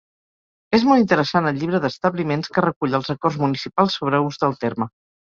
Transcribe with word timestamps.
És 0.77 0.85
molt 0.91 1.01
interessant 1.01 1.49
el 1.49 1.59
Llibre 1.63 1.81
d'Establiments 1.83 2.49
que 2.55 2.63
recull 2.67 2.97
els 3.01 3.13
acords 3.15 3.39
municipals 3.43 3.99
sobre 4.01 4.23
ús 4.31 4.41
del 4.47 4.57
terme. 4.65 4.89